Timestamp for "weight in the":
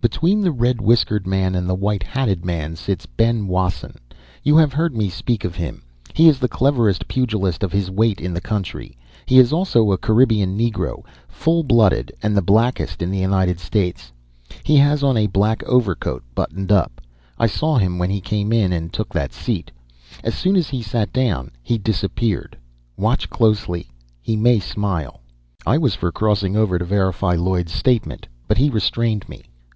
7.88-8.40